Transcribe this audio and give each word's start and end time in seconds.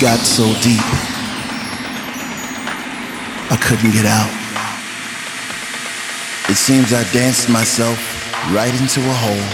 got 0.00 0.18
so 0.18 0.44
deep, 0.60 0.82
I 3.50 3.56
couldn't 3.60 3.92
get 3.92 4.06
out. 4.06 4.30
It 6.50 6.56
seems 6.56 6.92
I 6.92 7.04
danced 7.12 7.48
myself 7.48 7.98
right 8.52 8.74
into 8.80 9.00
a 9.00 9.14
hole. 9.14 9.46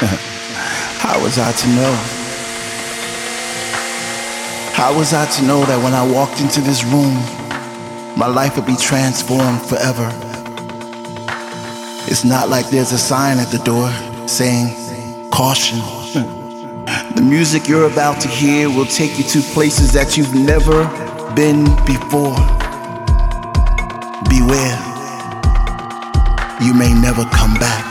How 0.98 1.22
was 1.22 1.38
I 1.38 1.52
to 1.52 1.68
know? 1.68 1.94
How 4.74 4.96
was 4.96 5.12
I 5.12 5.26
to 5.26 5.42
know 5.44 5.64
that 5.64 5.82
when 5.82 5.92
I 5.92 6.06
walked 6.06 6.40
into 6.40 6.60
this 6.60 6.84
room, 6.84 7.14
my 8.16 8.26
life 8.26 8.56
would 8.56 8.66
be 8.66 8.76
transformed 8.76 9.60
forever? 9.62 10.08
It's 12.06 12.24
not 12.24 12.48
like 12.48 12.68
there's 12.70 12.92
a 12.92 12.98
sign 12.98 13.38
at 13.38 13.48
the 13.48 13.58
door 13.58 13.90
saying, 14.28 15.30
caution. 15.30 15.97
The 17.18 17.24
music 17.24 17.66
you're 17.66 17.90
about 17.90 18.20
to 18.20 18.28
hear 18.28 18.70
will 18.70 18.86
take 18.86 19.18
you 19.18 19.24
to 19.24 19.40
places 19.52 19.92
that 19.92 20.16
you've 20.16 20.36
never 20.36 20.84
been 21.34 21.64
before. 21.84 22.38
Beware, 24.30 24.78
you 26.62 26.74
may 26.74 26.94
never 26.94 27.24
come 27.24 27.54
back. 27.54 27.87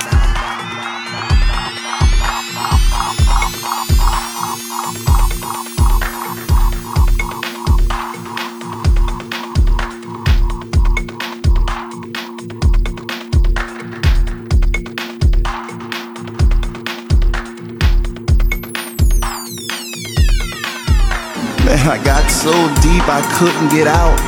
I 23.10 23.24
couldn't 23.40 23.72
get 23.72 23.88
out. 23.88 24.20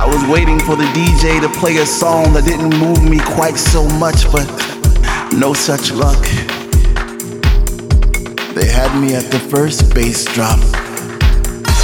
I 0.00 0.08
was 0.08 0.24
waiting 0.32 0.58
for 0.60 0.76
the 0.76 0.88
DJ 0.96 1.44
to 1.44 1.48
play 1.60 1.76
a 1.76 1.84
song 1.84 2.32
that 2.32 2.48
didn't 2.48 2.72
move 2.80 3.04
me 3.04 3.20
quite 3.36 3.60
so 3.60 3.84
much, 4.00 4.24
but 4.32 4.48
no 5.36 5.52
such 5.52 5.92
luck. 5.92 6.16
They 8.56 8.64
had 8.64 8.88
me 8.96 9.12
at 9.12 9.28
the 9.28 9.38
first 9.52 9.92
bass 9.94 10.24
drop. 10.32 10.56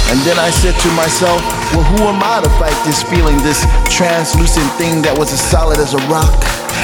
And 0.09 0.17
then 0.25 0.41
I 0.41 0.49
said 0.49 0.73
to 0.81 0.89
myself, 0.97 1.45
well, 1.69 1.85
who 1.93 2.09
am 2.09 2.25
I 2.25 2.41
to 2.41 2.49
fight 2.57 2.77
this 2.81 3.05
feeling, 3.05 3.37
this 3.45 3.61
translucent 3.85 4.65
thing 4.81 5.05
that 5.05 5.13
was 5.13 5.29
as 5.29 5.41
solid 5.45 5.77
as 5.77 5.93
a 5.93 6.01
rock? 6.09 6.33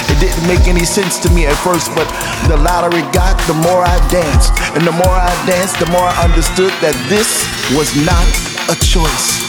It 0.06 0.22
didn't 0.22 0.46
make 0.46 0.70
any 0.70 0.86
sense 0.86 1.18
to 1.26 1.34
me 1.34 1.50
at 1.50 1.58
first, 1.66 1.90
but 1.98 2.06
the 2.46 2.62
louder 2.62 2.94
it 2.94 3.10
got, 3.10 3.42
the 3.50 3.58
more 3.58 3.82
I 3.82 3.98
danced. 4.14 4.54
And 4.78 4.86
the 4.86 4.94
more 4.94 5.18
I 5.18 5.34
danced, 5.50 5.82
the 5.82 5.90
more 5.90 6.06
I 6.06 6.14
understood 6.30 6.78
that 6.86 6.94
this 7.10 7.42
was 7.74 7.90
not 8.06 8.53
a 8.70 8.76
choice. 8.76 9.42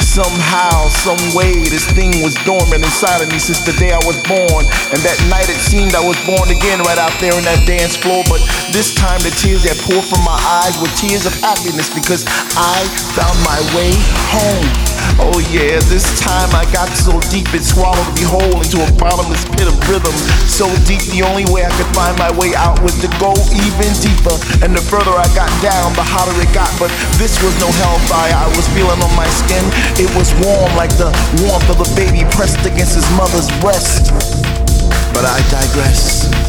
Somehow, 0.00 0.88
some 0.88 1.18
way, 1.34 1.66
this 1.66 1.90
thing 1.90 2.22
was 2.22 2.34
dormant 2.46 2.84
inside 2.84 3.20
of 3.20 3.30
me 3.32 3.38
since 3.38 3.60
the 3.66 3.72
day 3.72 3.90
I 3.90 3.98
was 4.06 4.16
born. 4.22 4.62
And 4.94 5.00
that 5.02 5.18
night 5.28 5.50
it 5.50 5.58
seemed 5.58 5.94
I 5.94 6.04
was 6.04 6.16
born 6.22 6.48
again 6.54 6.78
right 6.86 6.98
out 6.98 7.14
there 7.20 7.34
on 7.34 7.42
that 7.44 7.66
dance 7.66 7.96
floor. 7.96 8.22
But 8.30 8.40
this 8.70 8.94
time 8.94 9.18
the 9.20 9.34
tears 9.34 9.64
that 9.64 9.74
poured 9.82 10.06
from 10.06 10.22
my 10.22 10.38
eyes 10.62 10.78
were 10.78 10.92
tears 10.94 11.26
of 11.26 11.34
happiness 11.42 11.90
because 11.90 12.22
I 12.54 12.86
found 13.18 13.36
my 13.42 13.58
way 13.74 13.90
home. 14.30 14.93
Oh 15.22 15.38
yeah, 15.54 15.78
this 15.86 16.02
time 16.18 16.50
I 16.50 16.66
got 16.74 16.90
so 16.90 17.22
deep 17.30 17.46
it 17.54 17.62
swallowed 17.62 18.06
me 18.18 18.26
whole 18.26 18.58
into 18.58 18.82
a 18.82 18.90
bottomless 18.98 19.46
pit 19.54 19.70
of 19.70 19.76
rhythm. 19.86 20.14
So 20.50 20.66
deep, 20.84 21.02
the 21.14 21.22
only 21.22 21.46
way 21.54 21.62
I 21.62 21.72
could 21.78 21.90
find 21.94 22.18
my 22.18 22.34
way 22.34 22.54
out 22.54 22.82
was 22.82 22.98
to 22.98 23.08
go 23.22 23.30
even 23.54 23.90
deeper. 24.02 24.34
And 24.66 24.74
the 24.74 24.82
further 24.82 25.14
I 25.14 25.26
got 25.38 25.50
down, 25.62 25.94
the 25.94 26.02
hotter 26.02 26.34
it 26.42 26.50
got. 26.50 26.70
But 26.82 26.90
this 27.16 27.38
was 27.42 27.54
no 27.62 27.70
hellfire 27.70 28.34
I 28.34 28.50
was 28.58 28.66
feeling 28.74 28.98
on 28.98 29.14
my 29.14 29.28
skin. 29.30 29.62
It 30.02 30.10
was 30.18 30.34
warm 30.42 30.74
like 30.74 30.90
the 30.98 31.14
warmth 31.46 31.70
of 31.70 31.78
a 31.78 31.88
baby 31.94 32.26
pressed 32.34 32.66
against 32.66 32.98
his 32.98 33.06
mother's 33.14 33.48
breast. 33.62 34.10
But 35.14 35.24
I 35.30 35.38
digress. 35.46 36.43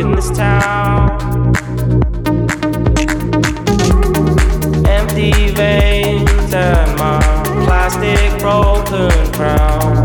in 0.00 0.12
this 0.12 0.30
town. 0.30 1.10
Empty 4.86 5.50
veins 5.50 6.54
and 6.54 6.98
my 6.98 7.20
plastic 7.66 8.38
broken 8.40 9.10
crown. 9.32 10.02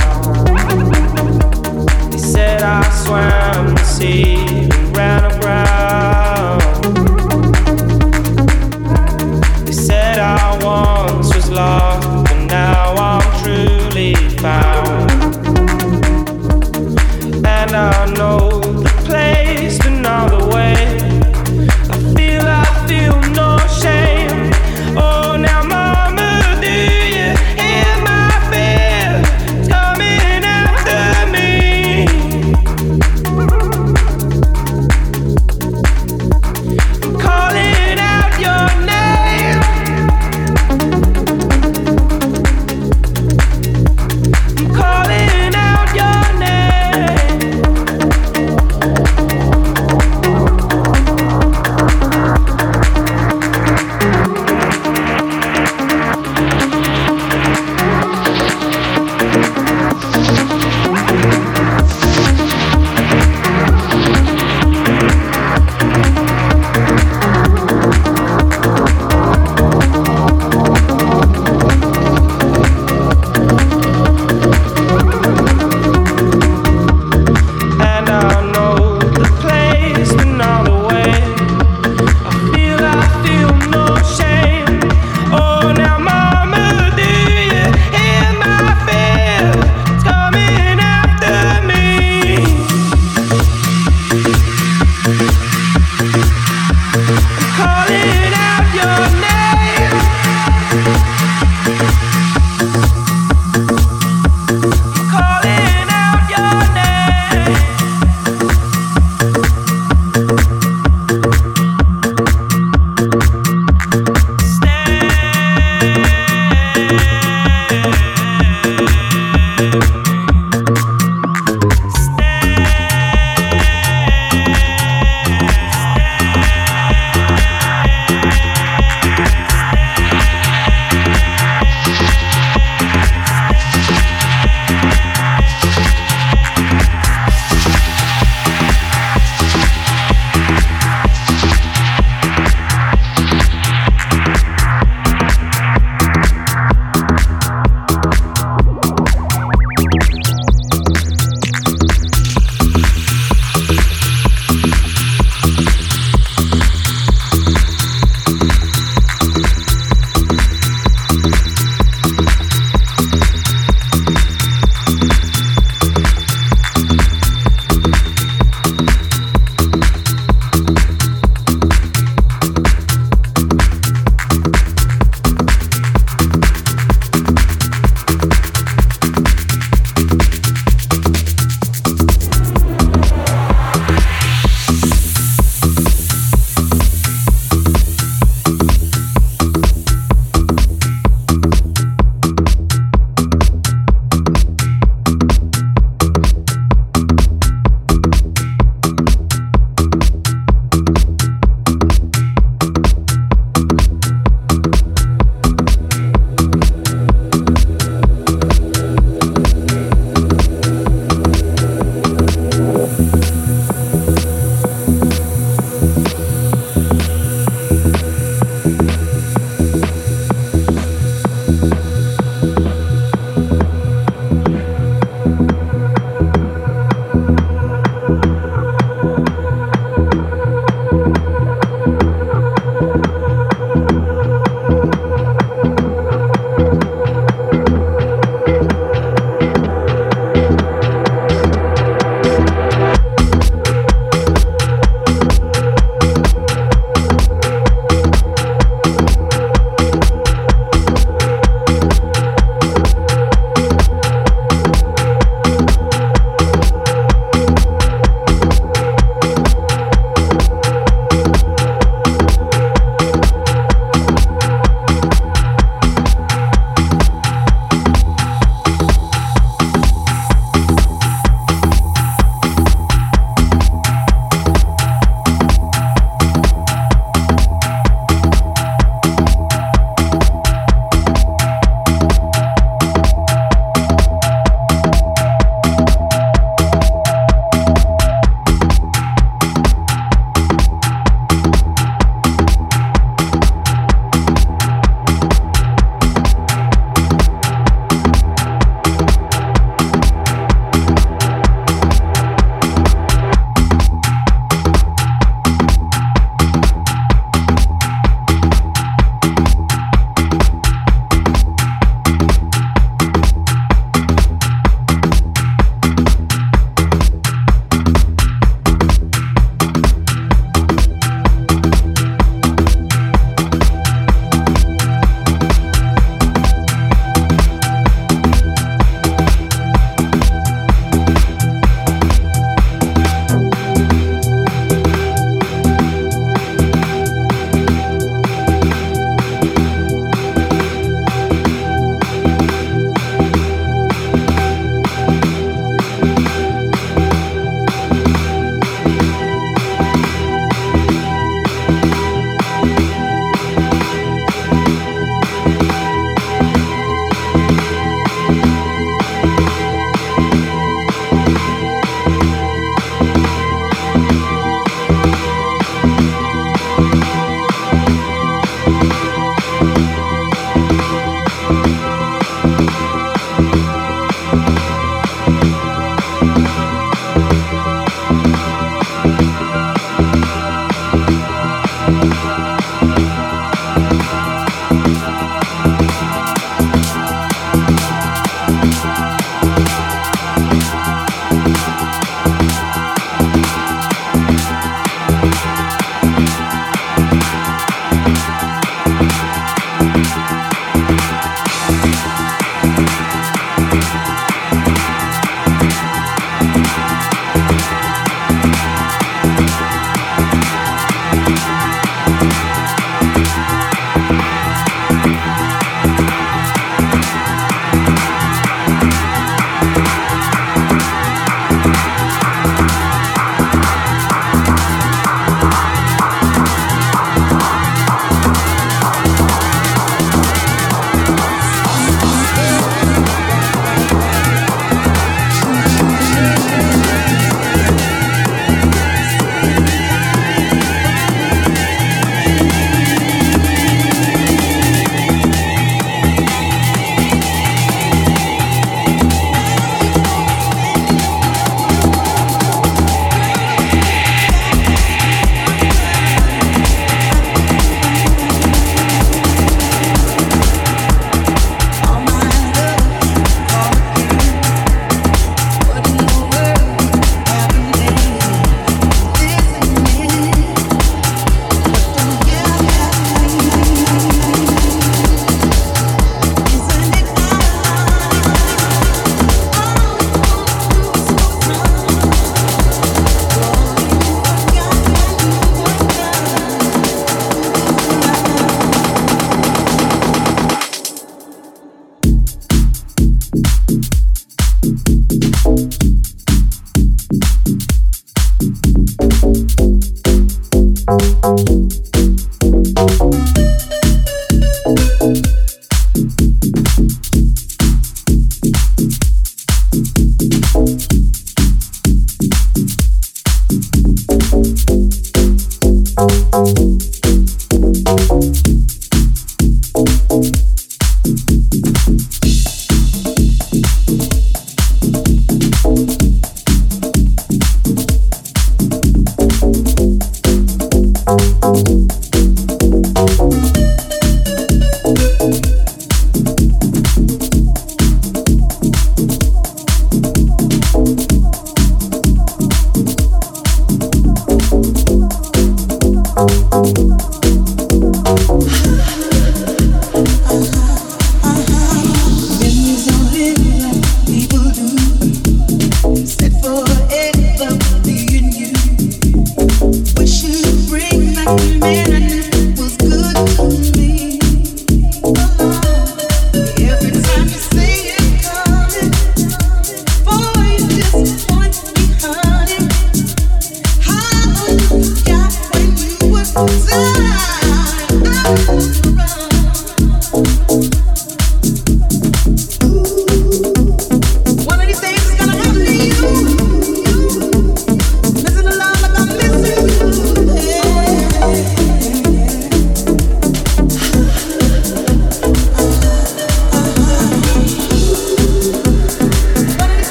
They 2.11 2.17
said 2.17 2.61
I 2.61 2.83
swam 3.03 3.75
the 3.75 3.83
sea 3.83 4.35
and 4.35 4.97
ran 4.97 5.23
aground. 5.31 6.61
They 9.65 9.71
said 9.71 10.19
I 10.19 10.59
once 10.61 11.33
was 11.33 11.49
lost, 11.49 12.07
but 12.25 12.39
now 12.47 12.95
I'm 12.95 13.43
truly 13.43 14.13
found. 14.43 15.11
And 17.45 17.71
I 17.71 18.13
know. 18.17 18.44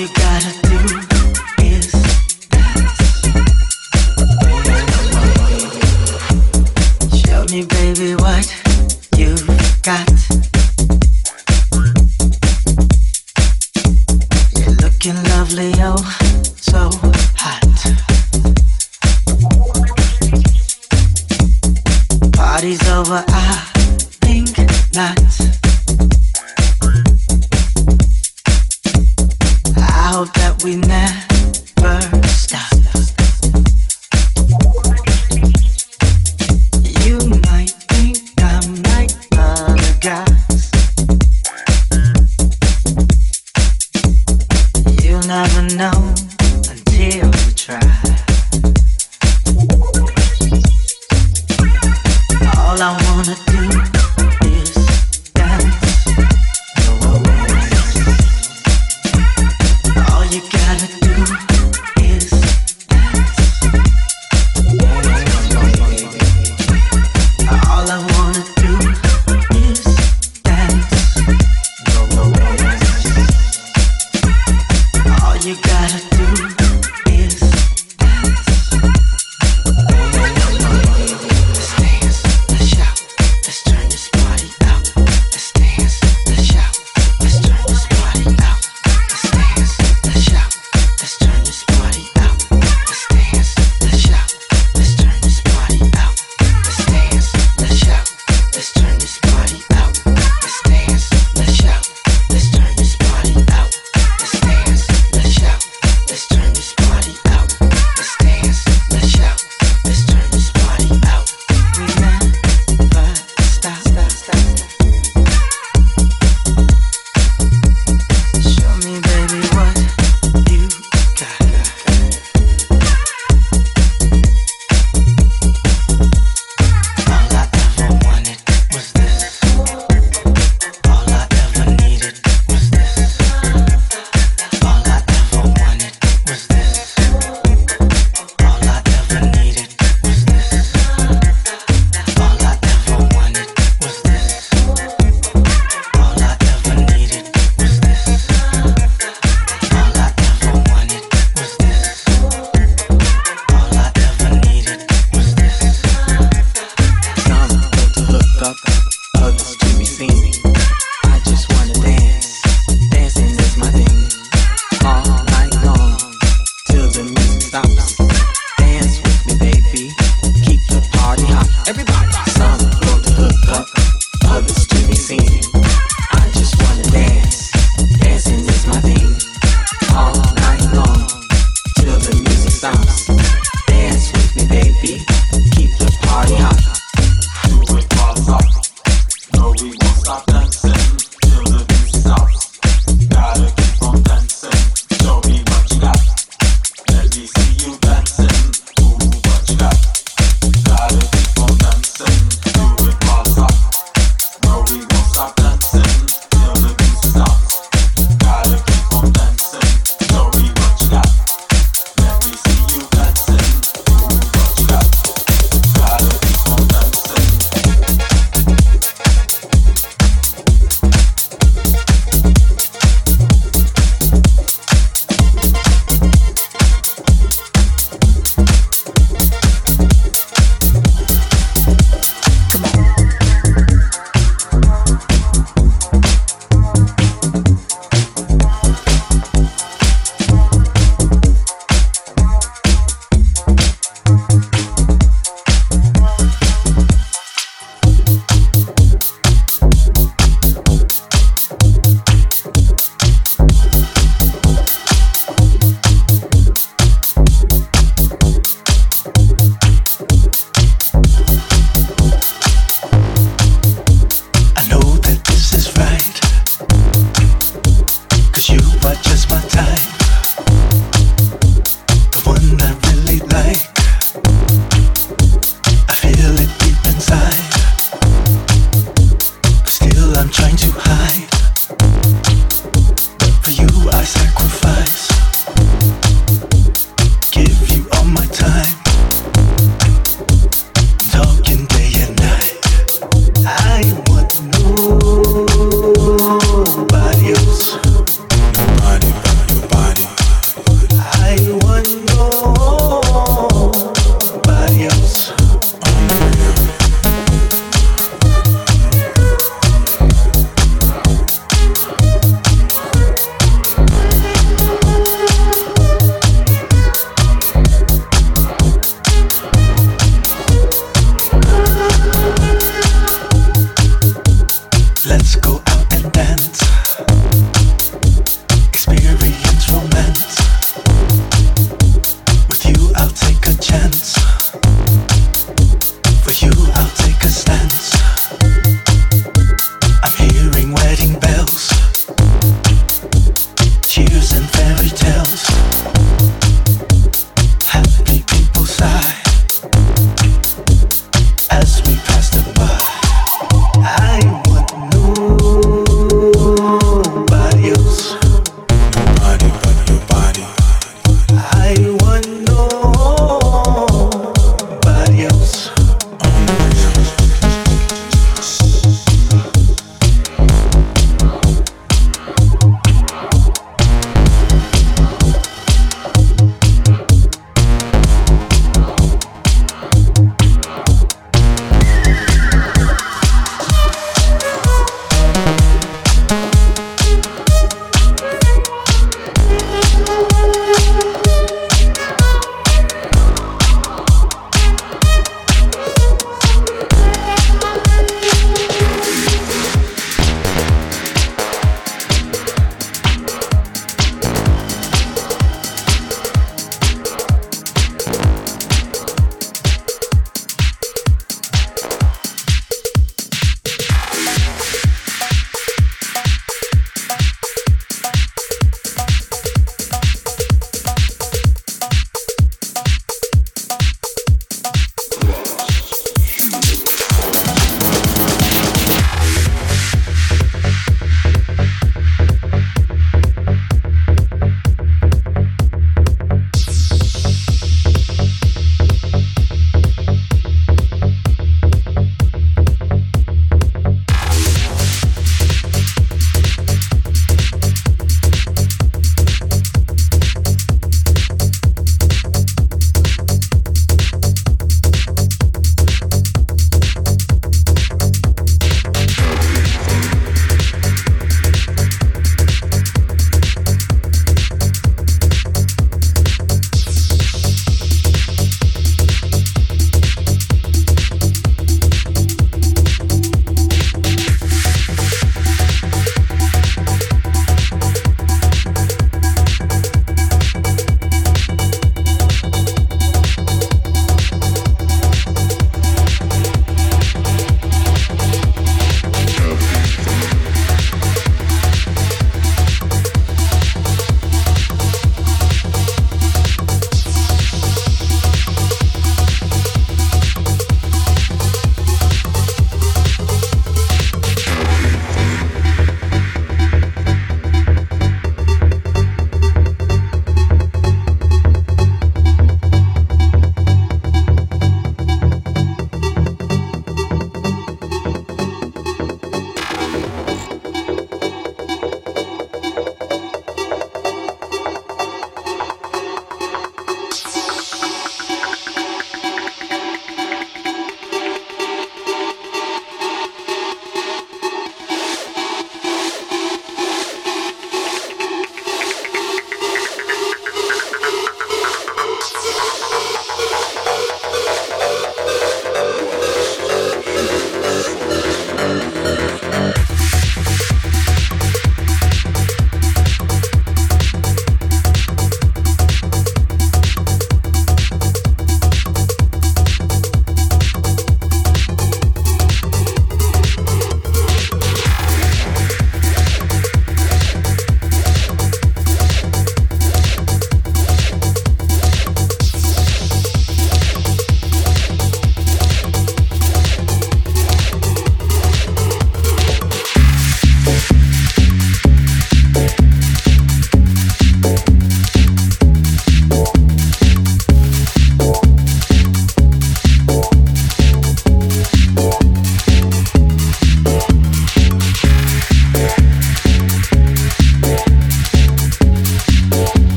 We 0.00 0.06
won't 0.06 0.59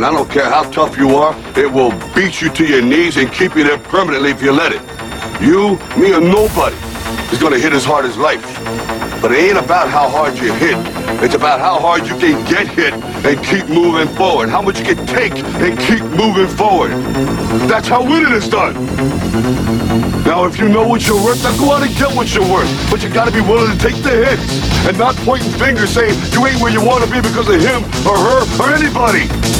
and 0.00 0.06
I 0.06 0.12
don't 0.12 0.30
care 0.30 0.48
how 0.48 0.62
tough 0.70 0.96
you 0.96 1.14
are, 1.16 1.36
it 1.58 1.70
will 1.70 1.90
beat 2.14 2.40
you 2.40 2.48
to 2.48 2.64
your 2.64 2.80
knees 2.80 3.18
and 3.18 3.30
keep 3.30 3.54
you 3.54 3.64
there 3.64 3.76
permanently 3.76 4.30
if 4.30 4.40
you 4.40 4.50
let 4.50 4.72
it. 4.72 4.80
You, 5.42 5.76
me, 6.00 6.14
or 6.14 6.22
nobody 6.22 6.74
is 7.30 7.38
gonna 7.38 7.58
hit 7.58 7.74
as 7.74 7.84
hard 7.84 8.06
as 8.06 8.16
life. 8.16 8.40
But 9.20 9.32
it 9.32 9.50
ain't 9.50 9.58
about 9.58 9.90
how 9.90 10.08
hard 10.08 10.38
you 10.38 10.54
hit. 10.54 10.78
It's 11.22 11.34
about 11.34 11.60
how 11.60 11.78
hard 11.78 12.08
you 12.08 12.16
can 12.16 12.42
get 12.48 12.66
hit 12.66 12.94
and 12.94 13.44
keep 13.44 13.68
moving 13.68 14.08
forward. 14.16 14.48
How 14.48 14.62
much 14.62 14.78
you 14.78 14.86
can 14.86 15.06
take 15.06 15.36
and 15.36 15.78
keep 15.78 16.00
moving 16.16 16.48
forward. 16.48 16.92
That's 17.68 17.86
how 17.86 18.02
winning 18.02 18.32
is 18.32 18.48
done. 18.48 18.72
Now, 20.24 20.46
if 20.46 20.58
you 20.58 20.70
know 20.70 20.88
what 20.88 21.06
you're 21.06 21.22
worth, 21.22 21.42
then 21.42 21.58
go 21.58 21.72
out 21.72 21.82
and 21.82 21.94
get 21.94 22.16
what 22.16 22.34
you're 22.34 22.48
worth. 22.48 22.72
But 22.90 23.02
you 23.02 23.10
gotta 23.10 23.32
be 23.32 23.42
willing 23.42 23.76
to 23.76 23.78
take 23.78 24.02
the 24.02 24.16
hits 24.16 24.88
and 24.88 24.96
not 24.96 25.14
pointing 25.28 25.52
fingers 25.60 25.90
saying 25.90 26.16
you 26.32 26.46
ain't 26.46 26.58
where 26.62 26.72
you 26.72 26.82
want 26.82 27.04
to 27.04 27.10
be 27.10 27.20
because 27.20 27.50
of 27.50 27.60
him 27.60 27.84
or 28.08 28.16
her 28.16 28.40
or 28.64 28.72
anybody. 28.72 29.59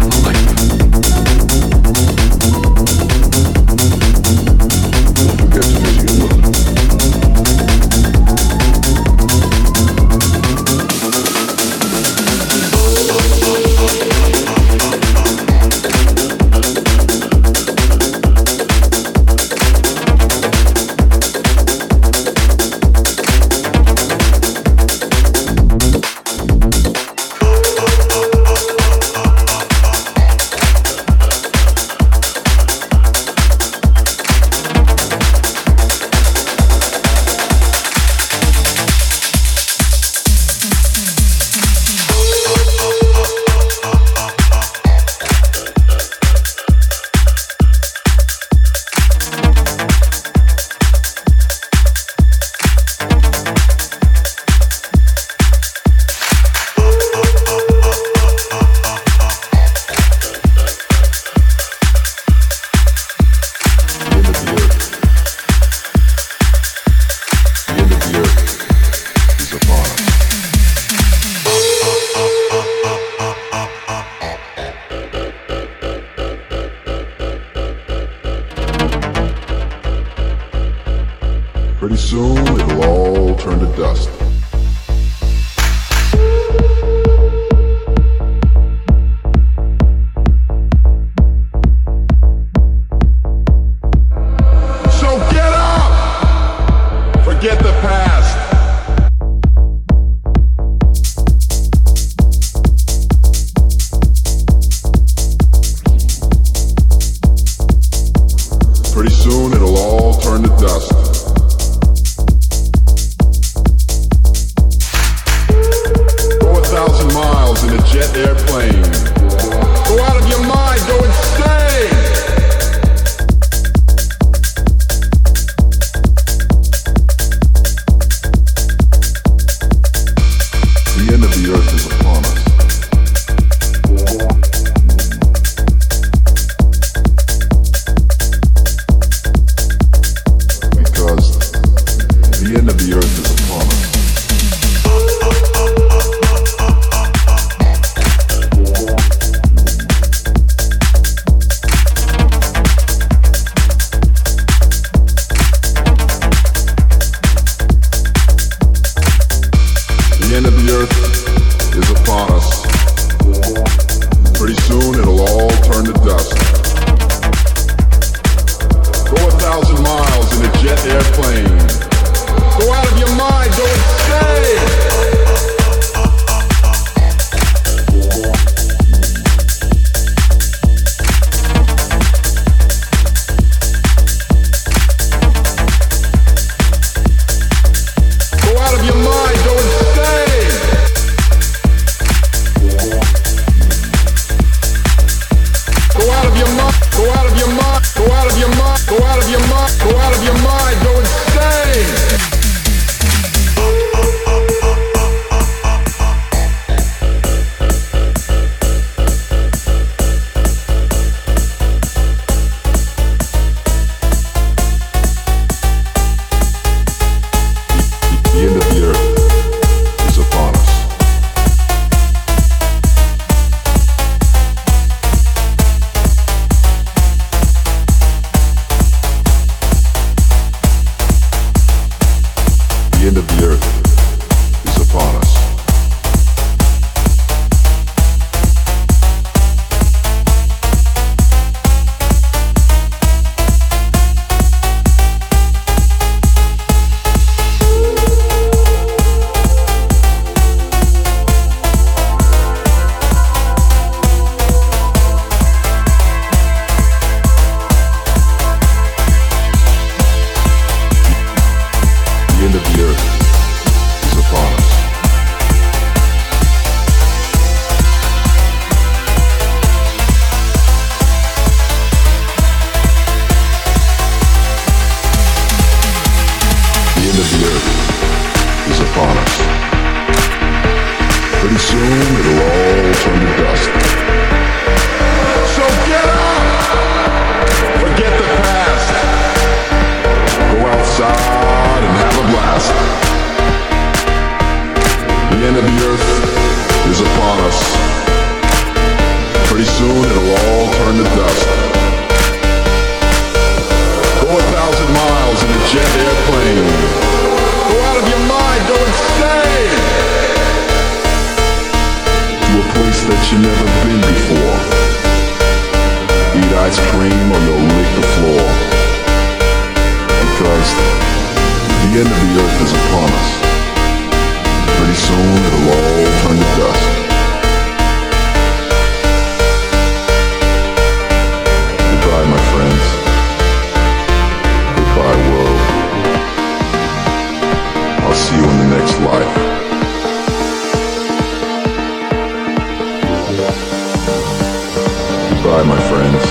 Goodbye, 345.51 345.67
my 345.67 345.89
friends. 345.89 346.23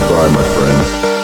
Goodbye, 0.00 0.34
my 0.34 0.42
friends. 0.42 1.17